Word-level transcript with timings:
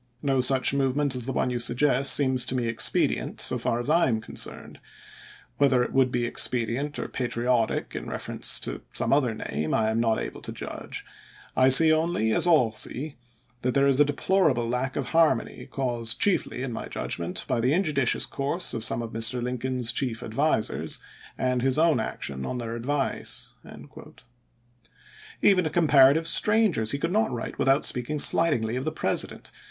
No 0.23 0.41
such 0.41 0.73
movement 0.73 1.13
as 1.13 1.27
the 1.27 1.31
one 1.31 1.51
you 1.51 1.59
suggest 1.59 2.11
seems 2.13 2.43
to 2.45 2.55
me 2.55 2.65
expedient 2.65 3.39
so 3.39 3.59
far 3.59 3.79
as 3.79 3.87
I 3.87 4.07
am 4.07 4.19
con 4.19 4.33
cerned. 4.35 4.77
Whether 5.59 5.83
it 5.83 5.93
would 5.93 6.09
be 6.09 6.25
expedient 6.25 6.97
or 6.97 7.07
patriotic 7.07 7.95
in 7.95 8.09
reference 8.09 8.59
to 8.61 8.81
some 8.93 9.13
other 9.13 9.35
name, 9.35 9.75
I 9.75 9.91
am 9.91 9.99
not 9.99 10.17
able 10.17 10.41
to_. 10.41 10.51
judge. 10.55 11.05
I 11.55 11.67
see 11.67 11.93
only, 11.93 12.33
as 12.33 12.47
all 12.47 12.71
see, 12.71 13.17
that 13.61 13.75
there 13.75 13.85
is 13.85 13.99
a 13.99 14.03
deplor 14.05 14.45
AJfJJ^lf 14.45 14.49
able 14.49 14.69
lack 14.69 14.95
of 14.95 15.09
harmony, 15.09 15.67
caused 15.69 16.19
chiefly, 16.19 16.63
in 16.63 16.73
my 16.73 16.87
judg 16.87 17.19
warden, 17.19 17.25
ment, 17.27 17.45
by 17.47 17.59
the 17.59 17.71
injudicious 17.71 18.25
course 18.25 18.73
of 18.73 18.83
some 18.83 19.03
of 19.03 19.11
Mr. 19.11 19.35
saimfoen°p. 19.39 19.43
Lincoln's 19.43 19.91
chief 19.91 20.23
advisers, 20.23 20.97
and 21.37 21.61
his 21.61 21.77
own 21.77 21.99
action 21.99 22.43
on 22.43 22.55
P.T29. 22.57 22.59
their 22.59 22.75
advice." 22.75 23.53
Even 25.43 25.63
to 25.63 25.69
comparative 25.69 26.25
strangers 26.25 26.89
he 26.89 26.97
could 26.97 27.11
not 27.11 27.29
write 27.29 27.59
without 27.59 27.85
speaking 27.85 28.17
slightingly 28.17 28.75
of 28.75 28.83
the 28.83 28.91
President. 28.91 29.51